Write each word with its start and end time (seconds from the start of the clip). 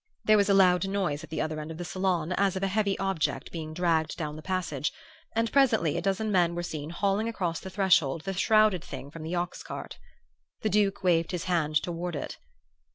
"There 0.25 0.35
was 0.37 0.49
a 0.49 0.55
loud 0.55 0.87
noise 0.89 1.23
at 1.23 1.29
the 1.29 1.41
other 1.41 1.59
end 1.59 1.69
of 1.69 1.77
the 1.77 1.85
saloon, 1.85 2.31
as 2.31 2.55
of 2.55 2.63
a 2.63 2.67
heavy 2.67 2.97
object 2.97 3.51
being 3.51 3.71
dragged 3.71 4.17
down 4.17 4.35
the 4.35 4.41
passage; 4.41 4.91
and 5.35 5.51
presently 5.51 5.95
a 5.95 6.01
dozen 6.01 6.31
men 6.31 6.55
were 6.55 6.63
seen 6.63 6.89
haling 6.89 7.29
across 7.29 7.59
the 7.59 7.69
threshold 7.69 8.21
the 8.21 8.33
shrouded 8.33 8.83
thing 8.83 9.11
from 9.11 9.21
the 9.21 9.33
oxcart. 9.35 9.99
The 10.61 10.69
Duke 10.69 11.03
waved 11.03 11.29
his 11.29 11.43
hand 11.43 11.75
toward 11.83 12.15
it. 12.15 12.39